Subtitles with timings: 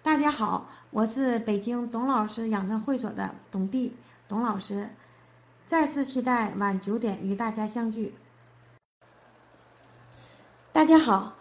[0.00, 3.94] 大家好，我是北京董老师养生会所的董弟
[4.28, 4.88] 董老师，
[5.66, 8.14] 再次期待晚九点与大家相聚。
[10.72, 11.34] 大家好，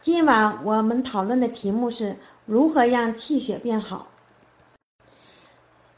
[0.00, 2.16] 今晚我们讨论的题目是
[2.46, 4.06] 如何让气血变好。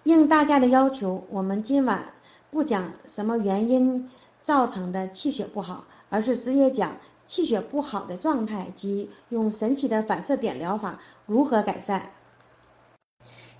[0.02, 2.14] 应大家的要求，我们今晚
[2.50, 4.10] 不讲什么原因
[4.42, 6.96] 造成的气血不好，而是直接讲。
[7.26, 12.10] 气血不好的状态及用神奇的反射点疗法如何改善？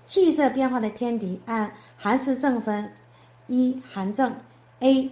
[0.07, 2.93] 气色变化的天敌按寒湿症分：
[3.47, 4.37] 一、寒症
[4.81, 5.11] ，A，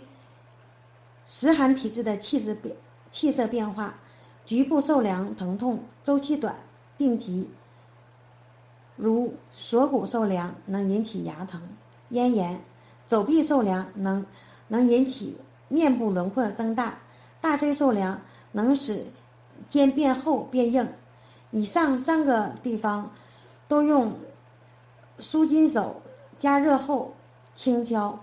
[1.24, 2.76] 实寒体质的气质变
[3.10, 3.94] 气色变化，
[4.44, 6.56] 局部受凉、疼痛，周期短，
[6.98, 7.48] 病急，
[8.96, 11.62] 如锁骨受凉能引起牙疼、
[12.10, 12.62] 咽炎，
[13.06, 14.26] 肘臂受凉能
[14.68, 15.38] 能引起
[15.68, 16.98] 面部轮廓增大，
[17.40, 18.20] 大椎受凉。
[18.52, 19.06] 能使
[19.68, 20.92] 肩变厚变硬，
[21.50, 23.12] 以上三个地方
[23.66, 24.14] 都用
[25.18, 26.02] 舒筋手
[26.38, 27.14] 加热后
[27.54, 28.20] 轻敲。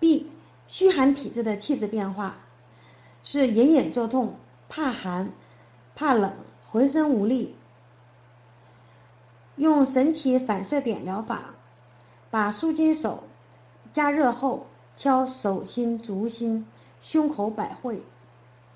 [0.00, 0.30] B
[0.68, 2.36] 虚寒体质的气质变化
[3.24, 4.36] 是隐隐作痛、
[4.68, 5.32] 怕寒、
[5.94, 6.34] 怕冷、
[6.70, 7.54] 浑身无力。
[9.56, 11.54] 用神奇反射点疗法，
[12.30, 13.24] 把舒筋手
[13.92, 16.66] 加热后敲手心、足心、
[17.00, 18.02] 胸口百会。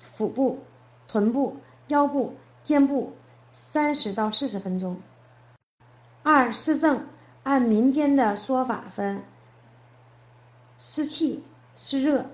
[0.03, 0.59] 腹部、
[1.07, 3.13] 臀部、腰部、肩部
[3.51, 5.01] 三十到四十分钟。
[6.21, 7.07] 二湿症
[7.41, 9.23] 按民间的说法分
[10.77, 11.43] 湿气、
[11.75, 12.25] 湿热、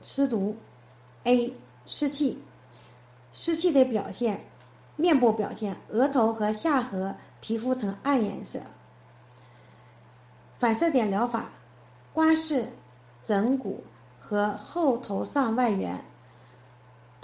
[0.00, 0.56] 湿毒。
[1.24, 2.40] A 湿气，
[3.32, 4.44] 湿气的表现，
[4.94, 8.60] 面部表现，额头和下颌皮肤呈暗颜色。
[10.60, 11.50] 反射点疗法，
[12.12, 12.66] 刮拭
[13.24, 13.82] 枕骨
[14.20, 16.04] 和后头上外缘。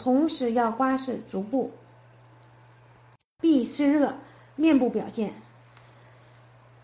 [0.03, 1.71] 同时要刮拭足部。
[3.41, 4.15] B 湿热，
[4.57, 5.35] 面部表现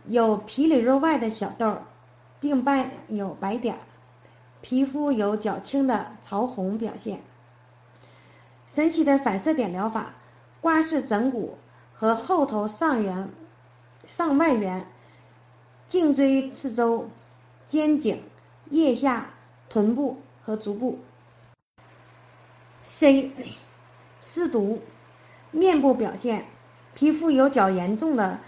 [0.07, 1.79] 有皮里肉外的小痘，
[2.39, 3.81] 并伴有白点，
[4.61, 7.21] 皮肤有较轻的潮红表现。
[8.69, 10.15] 神奇的反射点疗法，
[10.61, 11.59] 刮拭枕骨
[11.95, 13.31] 和后头上缘、
[14.05, 14.87] 上外缘、
[15.89, 17.09] 颈椎四周、
[17.67, 18.23] 肩颈、
[18.71, 19.31] 腋下、
[19.69, 21.01] 臀部和足部。
[22.91, 23.31] C，
[24.21, 24.81] 湿毒，
[25.51, 26.47] 面部表现，
[26.95, 28.41] 皮肤有较严重的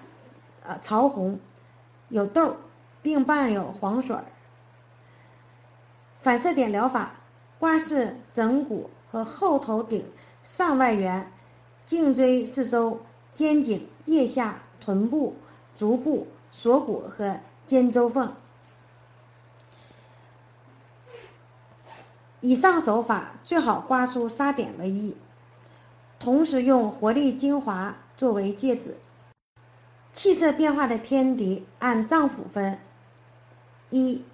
[0.64, 1.38] 呃潮红，
[2.08, 2.56] 有痘，
[3.02, 4.16] 并伴有黄水。
[6.20, 7.12] 反射点疗法，
[7.58, 10.06] 刮拭枕骨和后头顶
[10.42, 11.30] 上外缘、
[11.84, 13.02] 颈椎四周、
[13.34, 15.36] 肩颈、腋下、臀部、
[15.76, 18.34] 足部、锁骨和肩周缝。
[22.40, 25.14] 以上手法最好刮出痧点为宜，
[26.18, 28.96] 同时用活力精华作为介质。
[30.12, 32.78] 气色变化的天敌按脏腑分：
[33.90, 34.24] 一、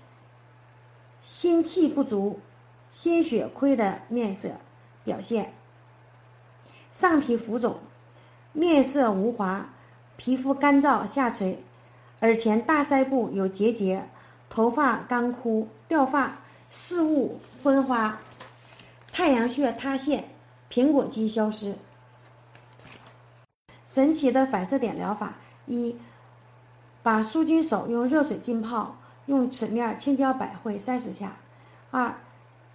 [1.20, 2.38] 心气不足、
[2.92, 4.50] 心血亏的面色
[5.02, 5.52] 表现，
[6.92, 7.80] 上皮浮肿，
[8.52, 9.68] 面色无华，
[10.16, 11.62] 皮肤干燥下垂，
[12.20, 14.08] 耳前大腮部有结节，
[14.48, 16.38] 头发干枯掉发。
[16.68, 18.20] 视物昏花，
[19.10, 20.28] 太阳穴塌陷，
[20.70, 21.74] 苹果肌消失。
[23.84, 25.34] 神奇的反射点疗法：
[25.66, 25.96] 一，
[27.02, 28.94] 把舒筋手用热水浸泡，
[29.26, 31.30] 用齿面轻敲百会三十下；
[31.90, 32.14] 二，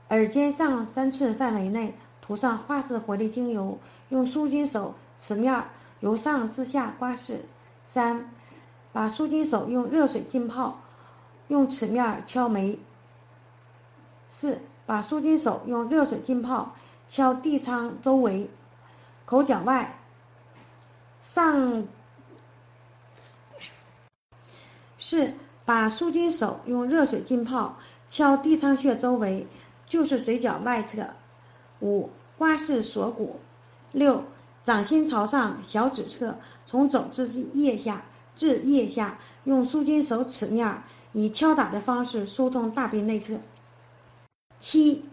[0.10, 5.68] 耳尖上三寸范围内涂上化式活力精油，用舒筋手齿面
[6.02, 7.38] 由上至下刮拭；
[7.86, 8.30] 三，
[8.92, 10.82] 把舒筋手用热水浸泡，
[11.48, 12.78] 用齿面敲眉。
[14.28, 14.60] 四，
[14.92, 16.76] 把舒筋手用热水浸泡，
[17.08, 18.50] 敲地仓周围、
[19.24, 19.98] 口角外、
[21.22, 21.88] 上。
[25.00, 27.78] 四，把舒筋手用热水浸泡，
[28.10, 29.48] 敲地仓穴周围，
[29.86, 31.12] 就是嘴角外侧。
[31.80, 33.40] 五，刮拭锁骨。
[33.94, 34.26] 六，
[34.66, 38.04] 掌心朝上，小指侧，从肘至腋下
[38.36, 40.84] 至腋下，用舒筋手齿面
[41.14, 43.38] 以敲打的方式疏通大臂内侧。
[44.62, 45.04] 七，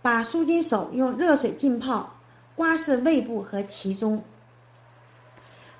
[0.00, 2.14] 把舒筋手用热水浸泡，
[2.56, 4.24] 刮拭胃部和脐中。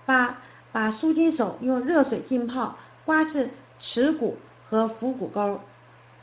[0.04, 0.38] 八，
[0.70, 2.76] 把舒筋手用热水浸泡，
[3.06, 3.48] 刮拭
[3.78, 4.36] 耻骨
[4.66, 5.60] 和腹股沟。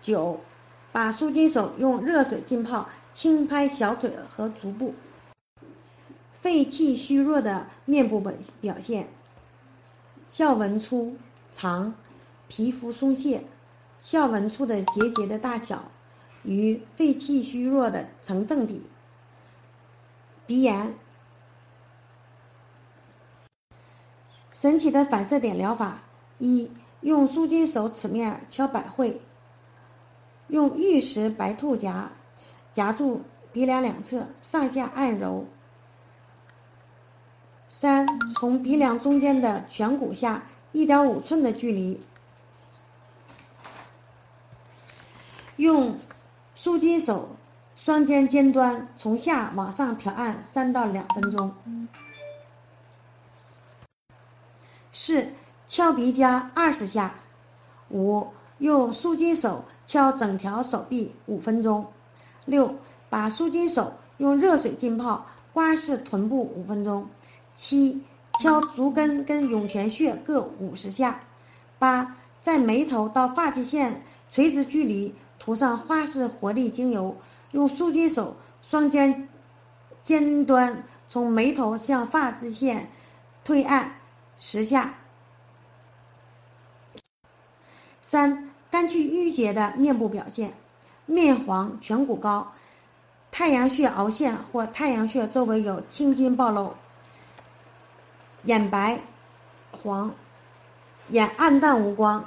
[0.02, 0.40] 九，
[0.92, 4.94] 把舒筋手用热水浸泡，轻拍小腿和足部。
[6.42, 9.08] 肺气虚弱的面部本表现：
[10.28, 11.18] 笑纹粗
[11.52, 11.96] 长，
[12.48, 13.46] 皮肤松懈，
[13.98, 15.86] 笑纹处的结节的大小。
[16.46, 18.82] 与肺气虚弱的成正比，
[20.46, 20.94] 鼻炎、
[24.52, 26.02] 神奇的反射点疗法：
[26.38, 26.72] 一、
[27.02, 29.20] 用舒筋手齿面敲百会，
[30.48, 32.12] 用玉石白兔夹
[32.74, 35.46] 夹住鼻梁两侧，上下按揉。
[37.68, 42.02] 三、从鼻梁中间的颧骨下一点五寸的距离，
[45.58, 45.98] 用
[46.56, 47.30] 舒筋手
[47.76, 51.54] 双肩尖端从下往上挑按三到两分钟。
[54.94, 55.28] 四、
[55.68, 57.16] 敲鼻夹二十下。
[57.90, 61.92] 五、用舒筋手敲整条手臂五分钟。
[62.46, 62.76] 六、
[63.10, 67.10] 把舒筋手用热水浸泡，刮拭臀部五分钟。
[67.56, 68.02] 七、
[68.40, 71.20] 敲足跟跟涌泉穴各五十下。
[71.78, 74.02] 八、在眉头到发际线
[74.32, 77.18] 垂直距离涂上花式活力精油，
[77.52, 79.30] 用舒筋手双肩
[80.04, 82.92] 尖端从眉头向发际线
[83.44, 83.96] 推按。
[84.38, 84.96] 十下。
[88.02, 90.54] 三、干去淤结的面部表现：
[91.06, 92.52] 面黄、颧骨高、
[93.32, 96.76] 太阳穴凹陷或太阳穴周围有青筋暴露、
[98.44, 99.00] 眼白、
[99.72, 100.14] 黄、
[101.10, 102.26] 眼暗淡无光，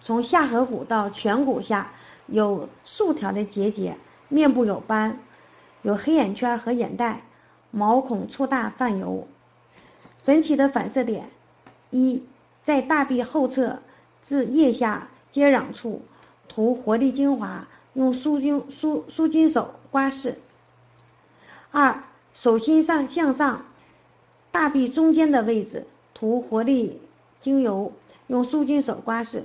[0.00, 1.92] 从下颌骨到颧骨下
[2.26, 3.96] 有竖条的结节，
[4.28, 5.18] 面部有斑，
[5.82, 7.22] 有黑眼圈和眼袋，
[7.70, 9.26] 毛孔粗大泛油。
[10.16, 11.28] 神奇的反射点。
[11.90, 12.24] 一，
[12.62, 13.80] 在大臂后侧
[14.22, 16.02] 至腋下接壤处
[16.48, 20.34] 涂活力精华，用舒筋舒舒筋手刮拭。
[21.70, 23.66] 二，手心上向上，
[24.50, 27.00] 大臂中间的位置涂活力
[27.40, 27.92] 精油，
[28.26, 29.42] 用舒筋手刮拭。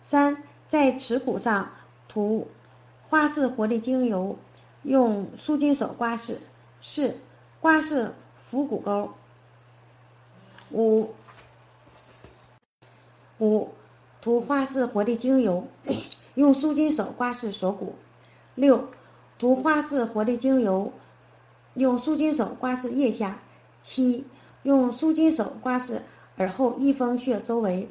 [0.00, 1.70] 三，在耻骨上
[2.08, 2.48] 涂
[3.08, 4.36] 花式活力精油，
[4.82, 6.38] 用舒筋手刮拭。
[6.82, 7.16] 四，
[7.60, 9.10] 刮拭腹股沟。
[10.70, 11.14] 五
[13.38, 13.68] 五
[14.20, 15.66] 涂花式活力精油，
[16.34, 17.94] 用舒筋手刮拭锁骨。
[18.54, 18.88] 六
[19.38, 20.92] 涂花式活力精油，
[21.74, 23.38] 用舒筋手刮拭腋下。
[23.82, 24.26] 七
[24.62, 26.00] 用舒筋手刮拭
[26.38, 27.88] 耳后翳风穴周围。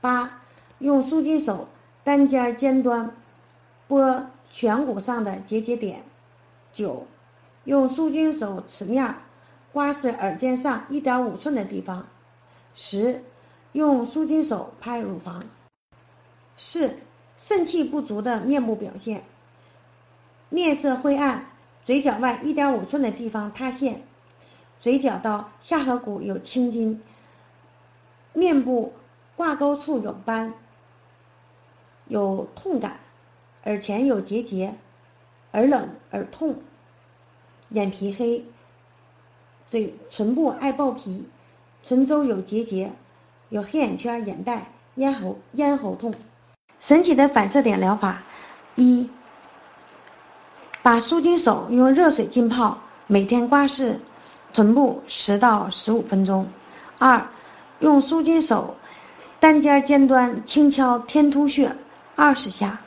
[0.00, 0.42] 八
[0.78, 1.68] 用舒筋手
[2.04, 3.16] 单尖尖端
[3.88, 6.04] 拨颧骨上的结节点。
[6.72, 7.06] 九
[7.64, 9.16] 用舒筋手齿面。
[9.72, 12.06] 刮拭耳尖上一点五寸的地方。
[12.74, 13.24] 十，
[13.72, 15.46] 用舒筋手拍乳房。
[16.56, 16.94] 四，
[17.36, 19.24] 肾气不足的面部表现：
[20.48, 21.46] 面色灰暗，
[21.82, 24.04] 嘴角外一点五寸的地方塌陷，
[24.78, 27.02] 嘴角到下颌骨有青筋，
[28.32, 28.92] 面部
[29.34, 30.54] 挂钩处有斑，
[32.08, 32.98] 有痛感，
[33.64, 34.74] 耳前有结节，
[35.52, 36.56] 耳冷耳痛，
[37.70, 38.44] 眼皮黑。
[39.66, 41.26] 嘴唇部爱爆皮，
[41.82, 42.92] 唇周有结节，
[43.48, 46.14] 有黑眼圈、眼袋，咽喉咽喉痛。
[46.78, 48.22] 神奇的反射点疗法：
[48.76, 49.08] 一，
[50.82, 53.96] 把舒筋手用热水浸泡，每天刮拭
[54.52, 56.46] 臀部十到十五分钟。
[56.98, 57.26] 二，
[57.80, 58.76] 用舒筋手
[59.40, 61.74] 单尖尖端轻敲天突穴
[62.16, 62.80] 二十下。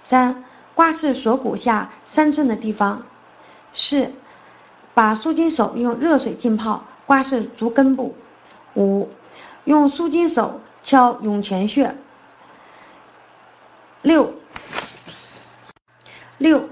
[0.00, 3.02] 三，刮拭锁骨下三寸的地方。
[3.72, 4.12] 四。
[4.94, 8.16] 把舒筋手用热水浸泡，刮拭足根部。
[8.74, 9.10] 五，
[9.64, 11.94] 用舒筋手敲涌泉穴。
[14.00, 14.32] 六，
[16.38, 16.70] 六，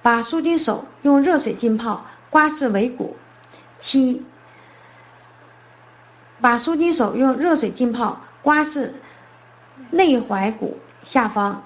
[0.00, 3.14] 把舒筋手用热水浸泡，刮拭尾骨。
[3.78, 4.24] 七，
[6.40, 8.92] 把舒筋手用热水浸泡，刮拭
[9.90, 11.62] 内踝骨下方。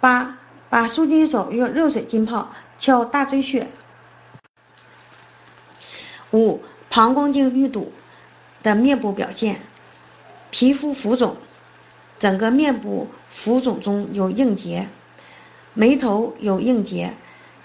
[0.00, 0.38] 八，
[0.70, 3.68] 把舒筋手用热水浸泡，敲大椎穴。
[6.32, 7.92] 五、膀胱经淤堵
[8.62, 9.60] 的面部表现：
[10.50, 11.36] 皮肤浮肿，
[12.18, 14.88] 整个面部浮肿中有硬结，
[15.74, 17.12] 眉头有硬结，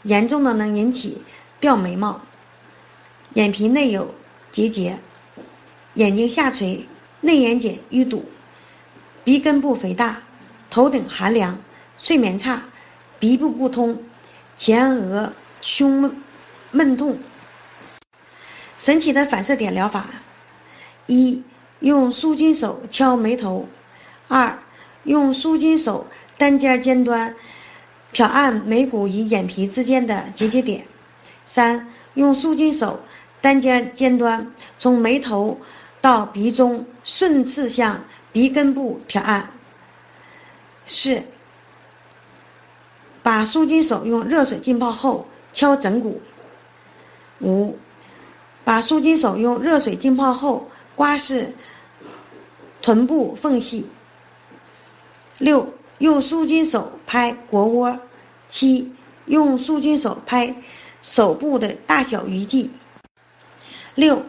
[0.03, 1.23] 严重的能引起
[1.59, 2.21] 掉眉毛，
[3.33, 4.13] 眼皮内有
[4.51, 4.97] 结节，
[5.93, 6.87] 眼睛下垂，
[7.21, 8.25] 内眼睑淤堵，
[9.25, 10.19] 鼻根部肥大，
[10.69, 11.57] 头顶寒凉，
[11.97, 12.61] 睡眠差，
[13.17, 14.03] 鼻部不通，
[14.55, 16.15] 前额胸
[16.69, 17.17] 闷痛。
[18.77, 20.05] 神奇的反射点疗法：
[21.07, 21.41] 一、
[21.79, 23.67] 用舒筋手敲眉头；
[24.27, 24.59] 二、
[25.05, 26.05] 用舒筋手
[26.37, 27.35] 单尖尖端
[28.11, 30.81] 挑按眉骨与眼皮之间的结节点；
[31.47, 32.99] 三、用舒筋手
[33.41, 35.59] 单尖尖端从眉头
[36.05, 37.99] 到鼻中顺次向
[38.31, 39.41] 鼻根部挑按；
[40.85, 41.23] 四、
[43.23, 46.21] 把舒筋手用热水浸泡后敲枕骨；
[47.41, 47.75] 五。
[48.63, 51.47] 把把舒筋手用热水浸泡后刮拭
[52.81, 53.87] 臀部缝隙。
[55.37, 57.97] 六，用舒筋手拍腘窝。
[58.47, 58.93] 七，
[59.25, 60.55] 用舒筋手拍
[61.01, 62.69] 手部的大小鱼际。
[63.95, 64.21] 六，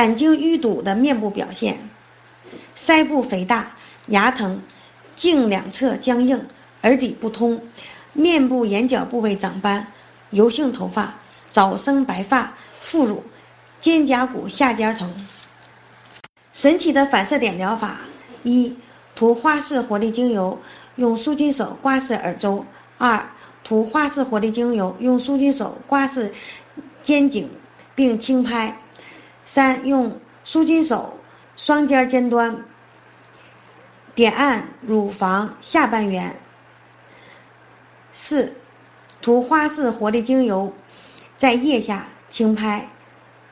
[0.00, 1.78] 胆经淤堵的面部表现：
[2.74, 3.72] 腮部肥大、
[4.06, 4.62] 牙疼、
[5.14, 6.46] 颈两侧僵硬、
[6.80, 7.60] 耳底不通、
[8.14, 9.88] 面部眼角部位长斑、
[10.30, 11.16] 油性头发、
[11.50, 13.22] 早生白发、副乳、
[13.82, 15.26] 肩胛骨下尖疼。
[16.54, 17.98] 神奇的反射点疗法：
[18.42, 18.74] 一，
[19.14, 20.58] 涂花式活力精油，
[20.96, 22.64] 用舒筋手刮拭耳周；
[22.96, 23.28] 二，
[23.62, 26.32] 涂花式活力精油，用舒筋手刮拭
[27.02, 27.50] 肩颈
[27.94, 28.72] 并轻拍；
[29.52, 31.18] 三，用舒筋手
[31.56, 32.64] 双尖尖端
[34.14, 36.30] 点按乳房下半圆；
[38.12, 38.52] 四，
[39.20, 40.72] 涂花式活力精油
[41.36, 42.82] 在腋下轻拍；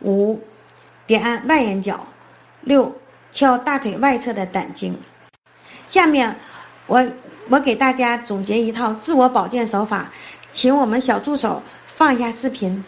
[0.01, 0.41] 五，
[1.05, 1.97] 点按外眼角；
[2.61, 2.95] 六，
[3.33, 4.97] 敲大腿外侧的胆经。
[5.89, 6.37] 下面，
[6.87, 7.05] 我
[7.49, 10.13] 我给大家总结一套自我保健手法，
[10.53, 12.85] 请我们小助手放一下视频。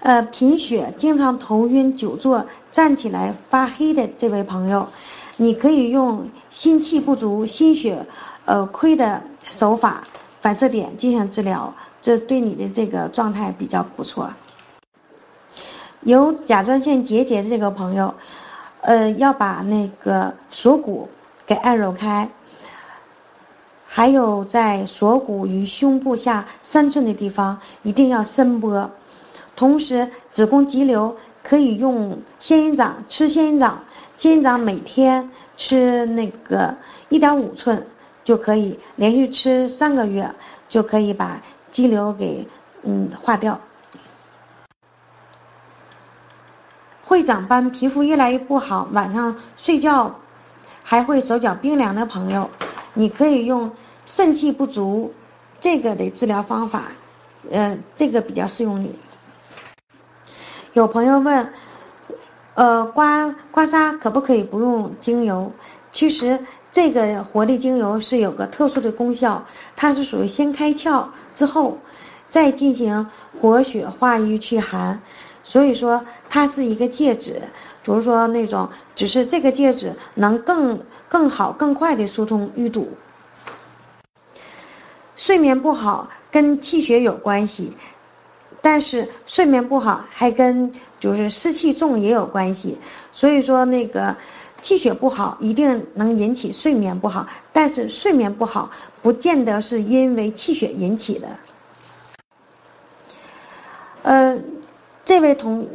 [0.00, 4.88] 呃，贫血、经常头晕、久坐、站起来发黑的这位朋友，
[5.36, 8.06] 你可以用心气不足、心血
[8.44, 10.04] 呃亏的手法
[10.40, 14.30] 反射点进行治疗，这对你的这个状态比较不错。
[16.02, 18.14] 有甲状腺结节的这个朋友，
[18.80, 21.08] 呃，要把那个锁骨。
[21.46, 22.30] 给按揉开，
[23.84, 28.88] 还有在锁骨与胸部下三寸的地方一定要伸拨。
[29.56, 33.84] 同时，子宫肌瘤可以用仙人掌吃仙人掌，
[34.16, 36.74] 仙人掌每天吃那个
[37.08, 37.86] 一点五寸
[38.24, 40.30] 就可以，连续吃三个月
[40.68, 41.40] 就可以把
[41.70, 42.46] 肌瘤给
[42.82, 43.60] 嗯化掉。
[47.02, 50.14] 会长斑，皮肤越来越不好，晚上睡觉。
[50.82, 52.48] 还会手脚冰凉的朋友，
[52.94, 53.70] 你可以用
[54.06, 55.12] 肾气不足
[55.60, 56.84] 这个的治疗方法，
[57.50, 58.98] 呃，这个比较适用你。
[60.72, 61.52] 有朋友问，
[62.54, 65.52] 呃，刮刮痧可不可以不用精油？
[65.90, 66.38] 其实
[66.70, 71.78] 这个活力精油是有个特殊的功效，它是属于先开窍之后，
[72.28, 73.08] 再进行
[73.40, 75.02] 活血化瘀祛寒。
[75.42, 77.42] 所以说，它是一个介质，
[77.82, 82.88] 比如说那种，只是这个介质能更更好、更快的疏通淤堵。
[85.16, 87.76] 睡眠不好跟气血有关系，
[88.60, 92.78] 但是睡眠不好还跟就是湿气重也有关系。
[93.12, 94.14] 所以说，那个
[94.62, 98.70] 气血不好一定能引起睡眠不好，但是睡眠不好
[99.02, 101.28] 不见得是因为气血引起的。
[104.02, 104.38] 呃。
[105.02, 105.66] 这位同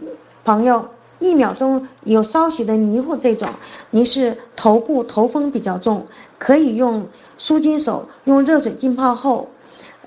[0.45, 0.87] 朋友，
[1.19, 3.49] 一秒钟有稍许的迷糊，这种
[3.89, 6.07] 您是头部头风比较重，
[6.39, 7.05] 可以用
[7.37, 9.49] 舒筋手用热水浸泡后，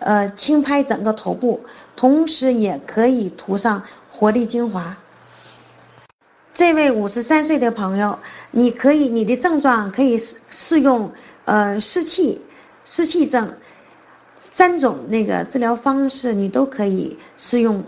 [0.01, 1.61] 呃，轻拍整个头部，
[1.97, 4.97] 同时也可以涂上活力精华。
[6.55, 8.19] 这位五十三岁的朋友，
[8.51, 11.13] 你可以你的症状可以适适用
[11.45, 12.41] 呃湿气
[12.85, 13.53] 湿气症
[14.41, 17.85] 三种那个治疗方式，你都可以适用。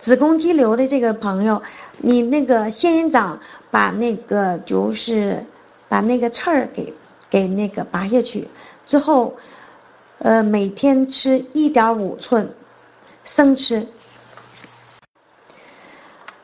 [0.00, 1.62] 子宫肌瘤的这个朋友，
[1.98, 3.38] 你那个仙人掌
[3.70, 5.46] 把那个就是
[5.88, 6.92] 把那个刺儿给
[7.30, 8.48] 给那个拔下去
[8.84, 9.36] 之后，
[10.22, 12.48] 呃，每天吃一点五寸
[13.24, 13.84] 生吃。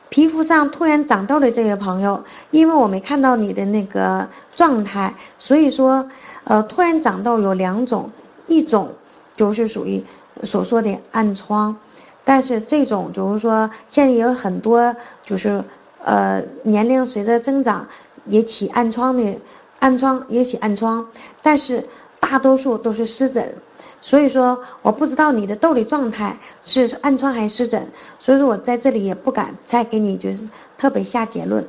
[0.08, 6.08] 皮肤上突然长痘的这个朋友，因为我没看到你的那个状态，所以说，
[6.42, 8.10] 呃，突然长痘有两种，
[8.48, 8.92] 一种
[9.36, 10.04] 就是属于
[10.42, 11.76] 所说的暗疮。
[12.24, 15.62] 但是这种就是说，现在有很多就是，
[16.04, 17.86] 呃，年龄随着增长
[18.26, 19.40] 也起暗疮的，
[19.78, 21.06] 暗疮也起暗疮，
[21.42, 21.86] 但是
[22.18, 23.54] 大多数都是湿疹，
[24.00, 31.66] 所以说我不知道你的痘的状态是暗疮还是湿疹，所以说我在这里也不敢再给你就是特别下结论。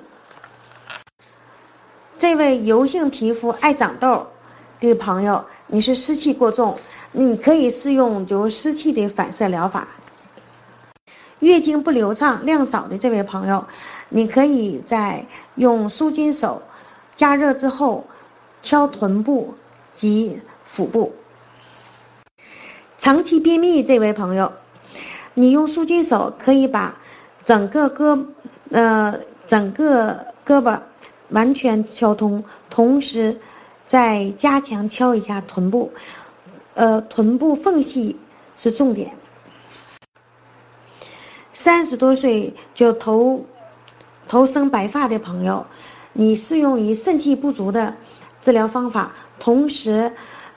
[2.18, 4.28] 这位油性皮肤爱长痘
[4.80, 6.78] 的朋友，你是湿气过重，
[7.12, 9.88] 你可以试用就湿气的反射疗法。
[11.40, 13.66] 月经不流畅、量少的这位朋友，
[14.10, 16.62] 你可以在用舒筋手
[17.16, 18.06] 加热之后
[18.62, 19.54] 敲臀部
[19.94, 21.14] 及腹部。
[23.00, 24.52] 长期便秘这位朋友，
[25.34, 26.98] 你用舒筋手可以把
[27.46, 28.26] 整个胳
[28.72, 30.78] 呃整个胳膊
[31.30, 33.40] 完全敲通，同时
[33.86, 35.94] 再加强敲一下臀部，
[36.74, 38.18] 呃臀部缝隙
[38.58, 39.16] 是重点。
[41.54, 43.46] 三十多岁就头
[44.28, 45.66] 头生白发的朋友，
[46.12, 47.96] 你适用于肾气不足的
[48.42, 50.14] 治疗方法，同时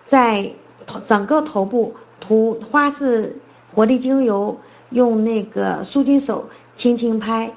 [0.08, 0.52] 在
[0.84, 3.36] 头整个头部涂花式
[3.74, 4.56] 活力精油，
[4.90, 7.52] 用那个舒筋手轻轻拍。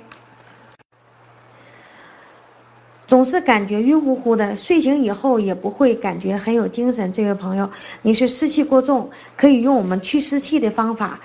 [3.06, 7.14] 总是感觉晕乎乎的，睡醒以后也不会感觉很有精神。
[7.14, 7.70] 这位朋友，
[8.02, 9.08] 你是湿气过重，
[9.38, 11.20] 可以用我们祛湿气的方法，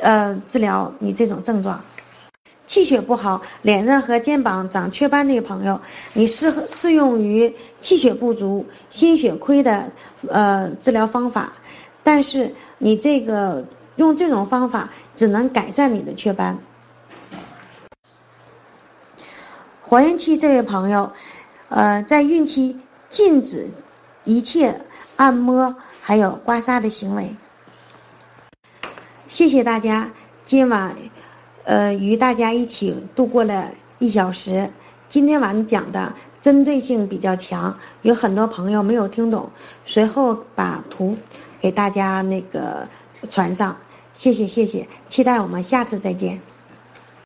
[0.00, 1.78] 呃，治疗你这种症状。
[2.66, 5.78] 气血不好，脸上和肩膀长雀斑的朋友，
[6.14, 9.92] 你适合适用于气血不足、心血亏的
[10.28, 11.52] 呃治疗方法。
[12.02, 13.64] 但是你这个
[13.96, 16.58] 用这种方法只能改善你的雀斑。
[19.86, 21.10] 怀孕期这位朋友，
[21.68, 22.78] 呃，在孕期
[23.08, 23.68] 禁止
[24.24, 24.80] 一切
[25.16, 27.34] 按摩还有刮痧的行为。
[29.28, 30.10] 谢谢大家，
[30.44, 30.94] 今晚，
[31.64, 34.70] 呃，与大家一起度过了一小时。
[35.08, 39.50] 今天晚上讲的针对性比较强，有很多朋友没有听懂，
[39.84, 41.16] 随后把图
[41.60, 42.86] 给大家那个
[43.30, 43.76] 传上。
[44.12, 46.40] 谢谢谢谢，期待我们下次再见。